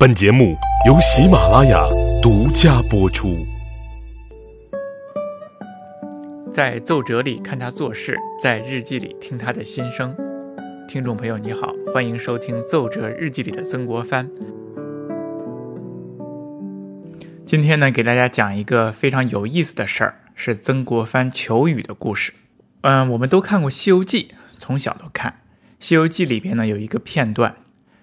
[0.00, 0.56] 本节目
[0.86, 1.86] 由喜马拉雅
[2.22, 3.36] 独家播出。
[6.50, 10.16] 在奏折里看他做事，在日记里听他的心声。
[10.88, 14.26] 听众朋友，你好，欢迎收听《奏折日记里的曾国藩》。
[17.44, 22.32] 今天呢，给大家讲一个非常有意思的事儿，是曾国藩求雨的故事。
[22.80, 25.30] 嗯，我们都看过《西游记》，从小都看。
[25.78, 27.56] 《西游记》里边呢有一个片段，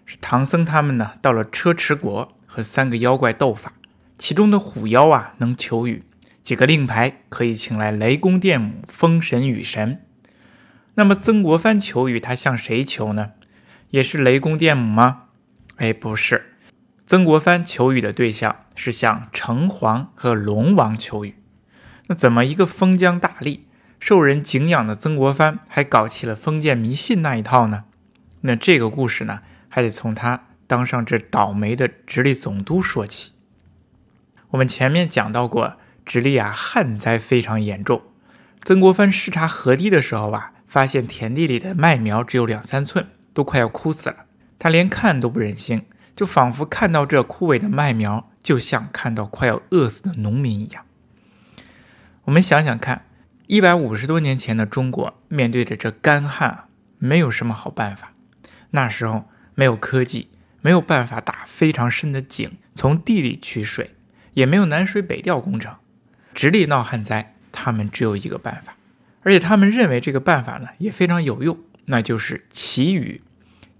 [0.07, 3.73] 是唐僧他们呢到了车迟国和三个妖怪斗法，
[4.17, 6.03] 其中的虎妖啊能求雨，
[6.41, 10.01] 几个令牌可以请来雷公电母、风神、雨神。
[10.95, 13.33] 那么曾国藩求雨，他向谁求呢？
[13.89, 15.23] 也是雷公电母吗？
[15.75, 16.53] 哎，不是，
[17.05, 21.35] 曾国藩求雨的对象是向城隍和龙王求雨。
[22.07, 23.59] 那怎么一个封疆大吏？
[23.99, 27.83] 受人敬仰的曾国藩还搞起了封建迷信那一套呢？
[28.41, 29.41] 那这个故事呢，
[29.77, 33.33] 还得从他当上这倒霉的直隶总督说起。
[34.49, 38.01] 我们前面讲到过，直隶啊旱灾非常严重。
[38.63, 44.25] 曾国藩视察河堤的时候啊，发现田地里的麦苗只有两三寸，都快要枯死了。
[44.57, 50.83] 他连看都不忍心，就仿佛看到这枯萎的麦苗，就像看到快要饿死的农民一样。
[52.23, 53.05] 我们想想看。
[53.45, 56.63] 一百五十多年前的中国，面对着这干旱，
[56.97, 58.13] 没有什么好办法。
[58.71, 60.29] 那时候没有科技，
[60.61, 63.95] 没有办法打非常深的井从地里取水，
[64.35, 65.75] 也没有南水北调工程。
[66.35, 68.77] 直隶闹旱灾，他们只有一个办法，
[69.23, 73.23] 而且他们认为这个办法呢也非常有用，那就是祈雨，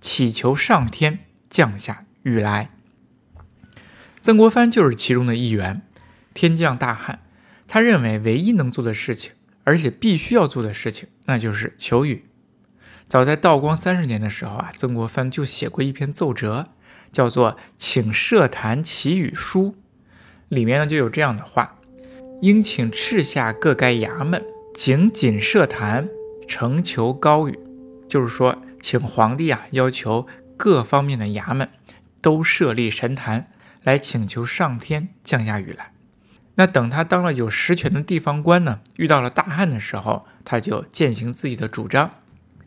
[0.02, 2.72] 祈求上天降下雨来。
[4.24, 5.84] 曾国藩就是其中的一员。
[6.34, 7.20] 天降大旱，
[7.68, 9.34] 他认为唯一能做的事情。
[9.64, 12.27] 而且必须要做的事情，那就是求雨。
[13.08, 16.68] 早在道光三十年的时候啊，曾国藩就写过一篇奏折，
[17.14, 19.70] 叫做《请设坛祈雨书》，
[20.50, 21.76] 里面呢就有这样的话：
[22.42, 26.10] 应请敕下各该衙门紧紧设坛，
[26.48, 27.58] 诚求高雨。
[28.10, 31.70] 就是说，请皇帝啊，要求各方面的衙门
[32.22, 33.50] 都设立神坛，
[33.84, 35.94] 来请求上天降下雨来。
[36.56, 42.12] 那等他当了有实权的地方官呢，遇到了大旱的时候，他就践行自己的主张，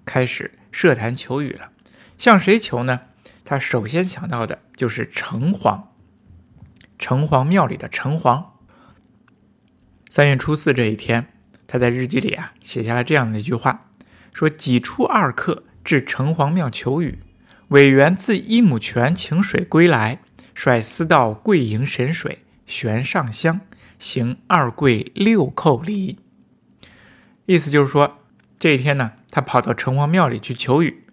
[0.05, 1.71] 开始设坛求雨了。
[2.19, 3.01] 向谁求呢？
[3.45, 5.83] 他首先想到的就是城隍，
[6.99, 8.45] 城隍庙里的城隍。
[10.09, 11.27] 三月初四这一天，
[11.67, 13.91] 他在日记里啊写下了这样的一句话：
[14.33, 17.19] 说己出二刻至城隍庙求雨，
[17.69, 20.21] 委员自一亩泉请水归来，
[20.55, 23.61] 率司道跪迎神水，悬上香。
[23.99, 26.21] 行二跪六叩礼，
[27.45, 28.17] 意思就是说，
[28.59, 31.05] 这一天呢，他跑到城隍庙里去求雨，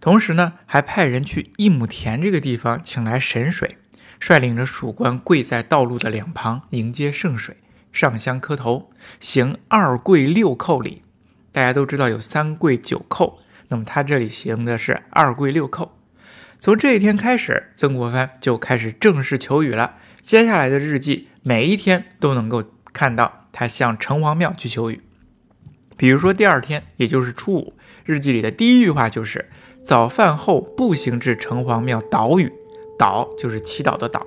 [0.00, 3.76] 同时呢，还派人去一亩田这个地方请来神水，
[4.18, 7.56] 率领着属官跪在道路的两旁迎接圣水，
[7.92, 11.02] 上香磕头，行二跪六叩礼。
[11.52, 13.34] 大家都知道有三跪九叩，
[13.68, 15.90] 那么他这里行的是二跪六叩。
[16.56, 19.94] 从这一天开始，曾国藩就开始正式求雨了。
[20.20, 25.00] 接下来的日记，每一天都能够看到他向城隍庙去求雨。
[26.00, 27.74] 比如说第二天，也就是初五，
[28.06, 29.50] 日记里的第一句话就是
[29.84, 32.50] ：“早饭后步行至城隍庙祷雨。”
[32.98, 34.22] 祷就是祈祷的祷。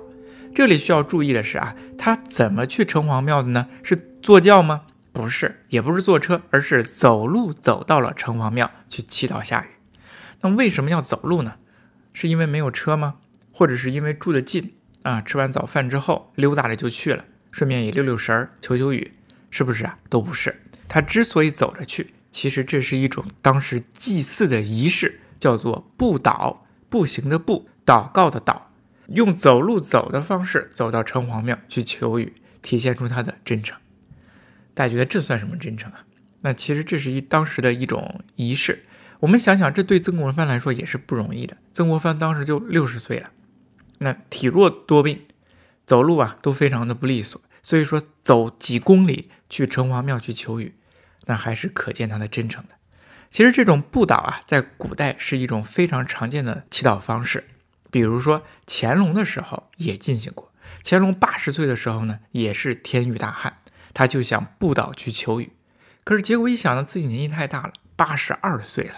[0.54, 3.66] 这里需要注意的是啊，他怎么去城隍庙的呢？
[3.82, 4.82] 是坐轿吗？
[5.12, 9.66] 不是，也不是坐车，而是走路走到了城隍庙去祈祷下雨。
[10.42, 11.56] 那为什么要走路呢？
[12.12, 13.16] 是因为没有车吗？
[13.50, 14.74] 或者是因为住得近？
[15.02, 19.12] 啊，吃完早饭之后溜达着就去了，顺便也溜溜神儿、求求雨，
[19.50, 19.98] 是不是啊？
[20.08, 20.54] 都不是。
[20.94, 28.60] 他之所以走着去，其实这是一种当时祭祀的仪式，叫做步祷，步行的步，祷告的祷，
[29.08, 33.76] 用走路走的方式走到城隍庙去求雨，体现出他的真诚。
[34.72, 36.04] 大家觉得这算什么真诚啊？
[36.42, 38.84] 那其实这是一当时的一种仪式。
[39.18, 41.56] 我们想想，这对曾国藩来说也是不容易的。
[41.72, 43.30] 曾国藩当时就六十岁了。
[43.98, 45.22] 那体弱多病，
[45.84, 50.72] 走路啊都非常的不利索，所以说走几公里去城隍庙去求雨，
[51.26, 52.74] 那还是可见他的真诚的。
[53.30, 57.44] 其实这种步祷啊，在古代是一种非常常见的祈祷方式，
[57.90, 60.52] 比如说乾隆的时候也进行过。
[60.84, 63.58] 乾隆八十岁的时候呢，也是天雨大旱，
[63.92, 65.50] 他就想步祷去求雨，
[66.04, 68.96] 可是结果一想呢，自己年纪太大了，八十二岁了，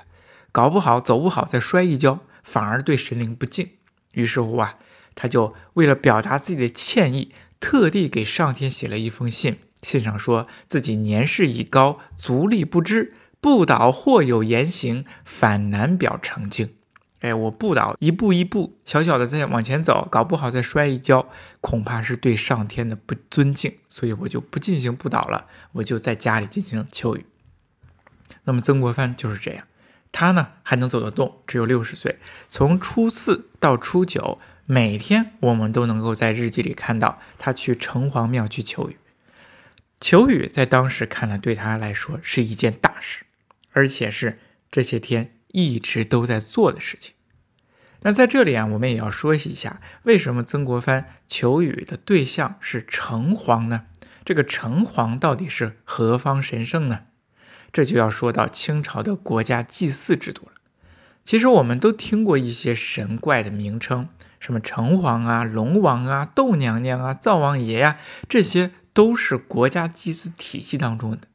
[0.53, 3.71] 搞不好走不好再摔一跤，反而对神灵不敬。
[4.13, 4.77] 于是乎啊。
[5.19, 16.71] 他就为了表达自己的歉意，特地给上天写了一封信，信上说自己年事已高，足力不支，不倒或有言行，反难表成敬。
[17.21, 21.29] 哎，我不倒，一步一步小小的再往前走，搞不好再摔一跤，
[21.61, 27.25] 恐怕是对上天的不尊敬，所以我就不进行不倒了，我就在家里进行求雨。
[28.45, 29.65] 那么曾国藩就是这样，
[30.13, 32.19] 他呢还能走得动，只有六十岁，
[32.49, 38.97] 从初四到初九，每天我们都能够在日记里看到他去城隍庙去求雨。
[40.01, 43.25] 求雨在当时看来对他来说是一件大事，
[43.73, 44.39] 而且是
[44.71, 45.33] 这些天。
[45.53, 47.15] 一直都在做的事情。
[48.01, 53.87] 那在这里啊，我们也要说一下，为什么曾国藩求雨的对象是城隍呢？
[54.23, 57.05] 这个城隍到底是何方神圣呢？
[57.73, 60.53] 这就要说到清朝的国家祭祀制度了。
[61.25, 67.99] 其实我们都听过一些神怪的名称，什么城隍啊、龙王啊、窦娘娘啊、灶王爷呀，
[68.29, 71.29] 这些都是国家祭祀体系当中的。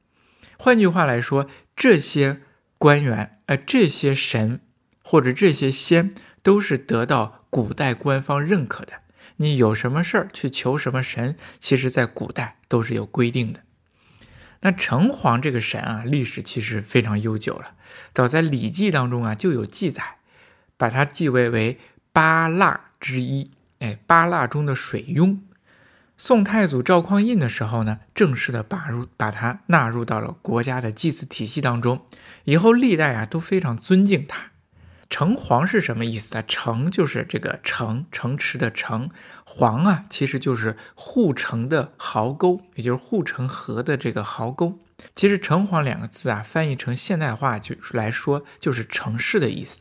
[0.58, 2.42] 换句话来说，这些。
[2.82, 4.60] 官员，呃，这些神
[5.04, 8.94] 或者这些仙都是得到古代官方认可的。
[9.36, 13.60] 你有什么事儿去求什么神，其实在古代都是有规定的。
[14.62, 17.76] 那城隍这个神啊，历史其实非常悠久了，
[18.16, 20.18] 早在《礼记》当中啊就有记载，
[20.76, 21.78] 把它记为为
[22.12, 25.38] 八腊之一，哎，八腊中的水庸。
[26.24, 32.06] 宋太祖赵匡胤的时候呢，正式的把入把它纳入到了国家的祭祀体系当中，
[32.44, 34.52] 以后历代啊都非常尊敬他。
[35.10, 36.44] 城隍是什么意思呢？
[36.48, 39.10] 城就是这个城城池的城，
[39.48, 44.78] 隍啊其实就是护城的壕沟，也就是护城河的这个壕沟。
[45.16, 49.80] 其实城隍两个字啊，翻译成现代化就来说就是城市的意思。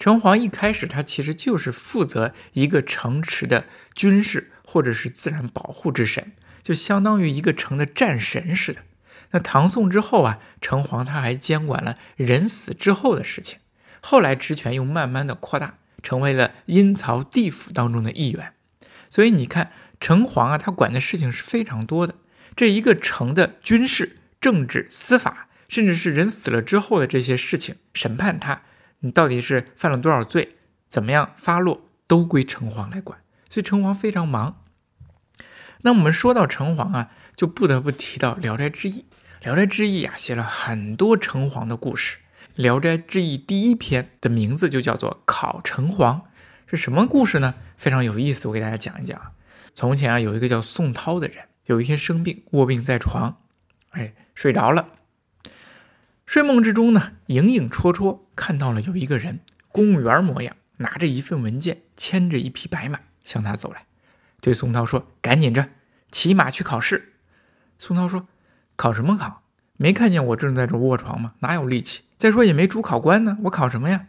[0.00, 4.50] 城隍一开始他其实就是负责一个城池的军事。
[4.66, 6.32] 或者是自然保护之神，
[6.62, 8.80] 就相当于一个城的战神似的。
[9.30, 13.58] 那唐宋之后啊，城隍他还监管了人死之后的事情。
[14.00, 18.52] 后来职权又慢慢的扩大，成为了阴曹地府当中的一员。
[19.08, 22.14] 所以你看，城隍啊，他管的事情是非常多的。
[22.54, 28.62] 这一个城的军事、政治、司法，甚至是人死了之后的这些事情，审判他，
[29.00, 30.56] 你到底是犯了多少罪，
[30.88, 33.18] 怎么样发落，都归城隍来管。
[33.56, 34.62] 所以城隍非常忙。
[35.80, 38.92] 那我们说到城隍啊，就不得不提到《聊斋志异》。
[39.40, 42.18] 《聊斋志异》啊，写了很多城隍的故事。
[42.54, 45.96] 《聊斋志异》第一篇的名字就叫做《考城隍》，
[46.66, 47.54] 是什么故事呢？
[47.78, 49.18] 非常有意思，我给大家讲一讲。
[49.72, 53.38] 从前啊，有一个叫宋涛的人，有一天生病，卧病在床，
[53.92, 54.88] 哎，睡着了。
[56.26, 63.00] 睡梦之中呢，影影绰绰看到了有一个人，公务员模样，拿着一份文件，牵着一匹白马。
[63.26, 63.84] 向他走来，
[64.40, 65.68] 对宋涛说：“赶紧着，
[66.12, 67.14] 骑马去考试。”
[67.76, 68.28] 宋涛说
[68.76, 69.42] ：“考什么考？
[69.76, 71.34] 没看见我正在这卧床吗？
[71.40, 72.04] 哪有力气？
[72.16, 74.06] 再说也没主考官呢，我考什么呀？”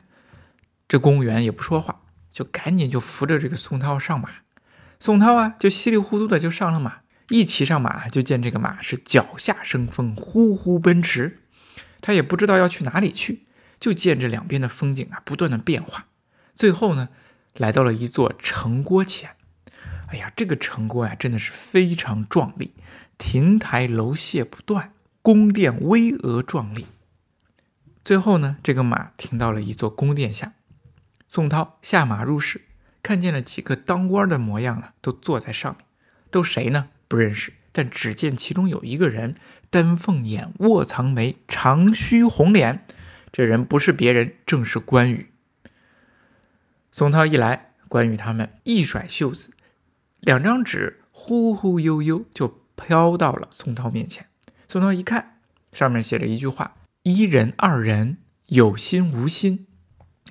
[0.88, 4.30] 这公务员也不说话，就赶紧就扶着这个宋涛上马。
[5.00, 7.00] 宋涛啊，就稀里糊涂的就上了马。
[7.30, 11.40] 一骑上马，就见这个马是脚下生风，呼呼奔驰。
[12.02, 13.48] 他也不知道要去哪里去，
[13.80, 16.06] 就见这两边的风景啊不断的变化。
[16.54, 17.10] 最后呢。
[17.58, 19.32] 来到了一座城郭前，
[20.10, 22.74] 哎呀，这个城郭呀，真的是非常壮丽，
[23.18, 24.94] 亭台楼榭不断，
[25.24, 26.86] 宫殿巍峨壮丽。
[28.04, 30.54] 最后呢，这个马停到了一座宫殿下，
[31.28, 32.62] 宋涛下马入室，
[33.02, 35.86] 看见了几个当官的模样呢，都坐在上面，
[36.30, 36.90] 都谁呢？
[37.08, 39.36] 不认识，但只见其中有一个人，
[39.70, 42.86] 丹凤眼，卧蚕眉，长须红脸，
[43.32, 45.32] 这人不是别人，正是关羽。
[46.98, 49.52] 宋涛一来，关羽他们一甩袖子，
[50.20, 54.26] 两张纸忽忽悠悠就飘到了宋涛面前。
[54.68, 55.38] 宋涛一看，
[55.72, 56.74] 上面写着一句话
[57.06, 59.68] ：“一人二人有心无心。”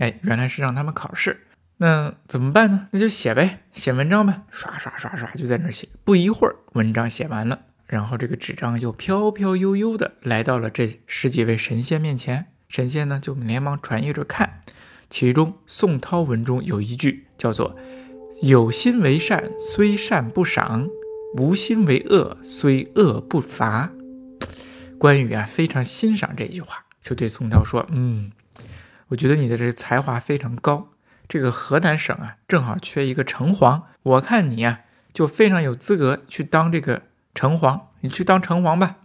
[0.01, 1.47] 哎，原来是让他们考试。
[1.77, 2.89] 那怎么办呢？
[2.91, 4.43] 那就写呗，写文章呗。
[4.51, 5.89] 刷刷刷刷就在那写。
[6.03, 12.47] 不一会儿，文章写完了，然后这个纸张又飘飘悠悠的来到了这十几位神仙面前。
[12.69, 14.63] 神仙呢，就连忙传阅着看。
[15.09, 17.77] 其中，宋涛文中有一句叫做
[18.43, 20.89] “有心为善，虽善不赏；
[21.37, 23.93] 无心为恶，虽恶不罚。”
[24.99, 28.33] 关羽啊，非常欣赏这句话，就对宋涛说：“嗯，
[29.09, 30.89] 我觉得你的这个才华非常高。
[31.29, 34.81] 这个河南省啊，正好缺一个城隍，我看你啊，
[35.13, 37.03] 就非常有资格去当这个
[37.35, 37.81] 城隍。
[38.01, 38.97] 你去当城隍吧。”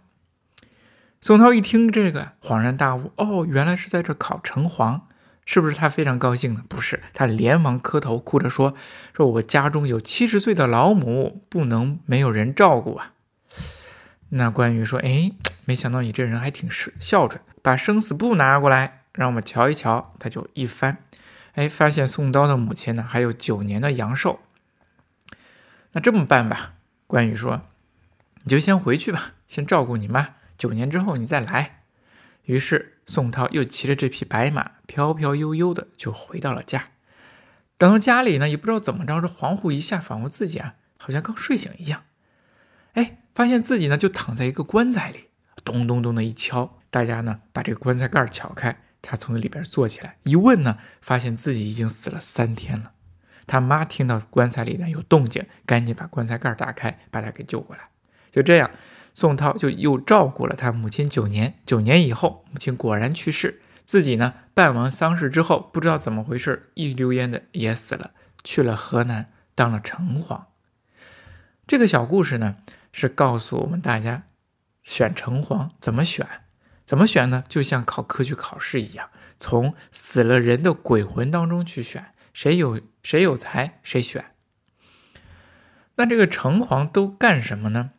[1.20, 5.02] 宋涛一听这个，恍然大悟：“哦，原来是在这考城隍。”
[5.44, 6.64] 是不是他非常高兴呢？
[6.68, 8.74] 不是，他连忙磕头，哭着说
[9.12, 13.12] ：“说我家中有七十岁的老母，不能没有人照顾啊。”
[14.30, 15.32] 那关羽说：“哎，
[15.64, 16.70] 没想到你这人还挺
[17.00, 20.14] 孝顺，把生死簿拿过来。”让我们瞧一瞧。
[20.18, 20.96] 他就一翻，
[21.52, 24.40] 哎，发现宋刀的母亲呢还有九年的阳寿。
[25.92, 26.74] 那这么办吧，
[27.06, 27.60] 关羽说
[28.44, 31.82] ：“你就先回去吧，先照顾你妈，九年之后你再来。”
[32.46, 36.92] 于是宋涛又骑着这匹白马，飘飘悠悠的就回到了家。
[37.76, 42.04] 等到家里呢，也不知道怎么着，这恍惚一下，仿佛自己啊，好像刚睡醒一样。
[42.94, 45.28] 哎，发现自己呢就躺在一个棺材里，
[45.62, 52.92] 咚咚咚的一敲，大家呢把这个棺材盖撬开，他从里边坐起来，一问呢，发现自己已经死了三天了。
[53.46, 57.90] 他妈听到棺材里呢有动静，赶紧把棺材盖打开，把他给救过来。
[58.30, 58.70] 就这样，
[59.14, 61.58] 宋涛就又照顾了他母亲九年。
[61.66, 68.12] 九年以后，母亲果然去世，自己呢办完丧事之后，不知道怎么回事，一溜烟的也死了，
[68.44, 70.42] 去了河南当了城隍。
[71.66, 72.56] 这个小故事呢。
[72.94, 74.24] 是告诉我们大家，
[74.82, 76.26] 选城隍怎么选？
[76.84, 77.42] 怎么选呢？
[77.48, 79.08] 就像考科举考试一样，
[79.40, 84.26] 从死了人的鬼魂当中去选，谁有谁有才谁选。
[85.96, 87.92] 那这个城隍都干什么呢？《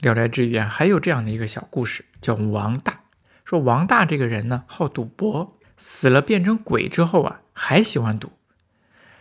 [0.00, 3.00] 聊斋志异》啊，还有这样的一个小故事，叫王大。
[3.44, 8.32] 说王大这个人呢，好赌博，死了变成鬼之后啊，还喜欢赌，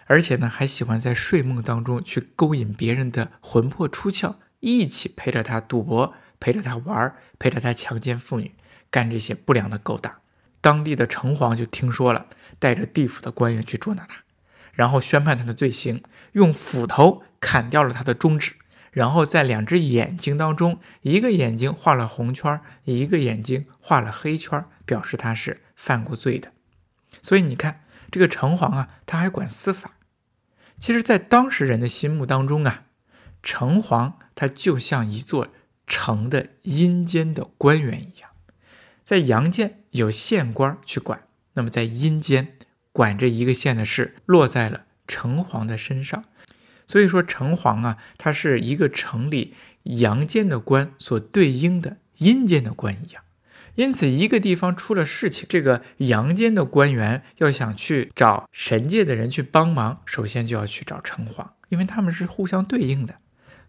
[0.06, 4.36] 而且呢，还喜欢在睡梦当中去勾引别人的魂魄出窍。
[4.60, 8.54] 一起陪着他赌博，陪着他玩，陪着他强奸妇女，
[8.90, 10.14] 干这些不良的勾当。
[10.62, 12.26] 当地的城隍就听说了，
[12.60, 14.24] 带着地府的官员去捉拿他，
[14.74, 16.04] 然后宣判他的罪行，
[16.34, 18.54] 用斧头砍掉了他的中指，
[18.98, 26.52] 然后在两只眼睛当中，一个眼睛画了红圈，一个眼睛画了黑圈，表示他是犯过罪的。
[27.22, 29.92] 所以你看，这个城隍啊，他还管司法。
[30.80, 32.86] 其实，在当时人的心目当中啊。
[33.44, 35.50] 城隍他就像一座
[35.86, 38.32] 城的阴间的官员一样，
[39.04, 42.58] 在阳间有县官去管，那么在阴间
[42.92, 46.26] 管这一个县的事落在了城隍的身上。
[46.88, 49.54] 所以说，城隍啊，他是一个城里
[49.84, 53.22] 阳间的官所对应的阴间的官一样。
[53.76, 63.18] 因此，一个地方出了事情，这个阳间的官员要想去找神界的人去帮忙，首先就要去找城隍，因为他们是互相对应的。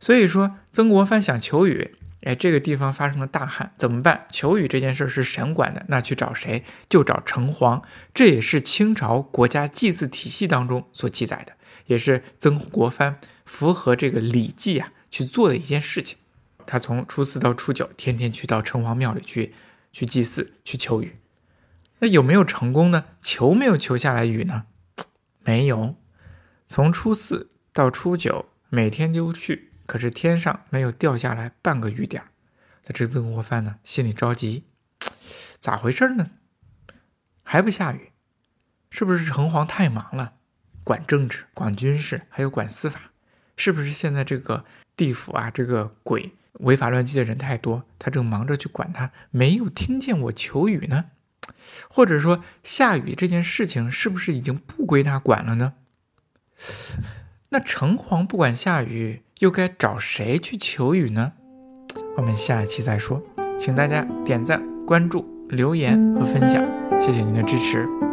[0.00, 4.26] 所以说，曾国藩想求雨，哎，这个地方发生了大旱，怎么办？
[4.30, 6.64] 求雨这件事是神管的，那去找谁？
[6.88, 7.82] 就找城隍。
[8.14, 11.52] 这也是清朝国家祭祀体系当中所记载的，
[11.88, 16.16] 也是曾国藩符合这个礼记啊去做的一件事情。
[16.64, 19.54] 他从初四到初九，天天去到城隍庙里去，
[19.92, 21.16] 去祭祀，去求雨。
[21.98, 23.06] 那有没有成功呢？
[23.20, 24.66] 求没有求下来雨呢？
[25.42, 25.96] 没有。
[26.68, 29.72] 从初四到初九，每天都去。
[29.86, 32.22] 可是天上没有掉下来半个雨点
[32.84, 34.64] 那这曾国藩呢，心里着急，
[35.58, 36.30] 咋回事呢？
[37.42, 38.12] 还不下雨，
[38.90, 40.34] 是不是城隍太忙了，
[40.88, 42.98] 管政治、管军事，还有管司法？
[43.58, 44.64] 是不是现在这个
[44.96, 51.04] 地府啊，这个鬼违法乱纪的人太多，他正忙着去管他，没有听见我求雨呢？
[51.90, 55.74] 或者说下雨这件事情是不是已经不归他管了呢？
[57.50, 59.22] 那城隍不管下雨。
[59.40, 61.32] 又该找谁去求雨呢？
[62.16, 63.22] 我们下一期再说，
[63.56, 66.66] 请大家点赞、关注、留言和分享，
[67.00, 68.07] 谢谢您的支持。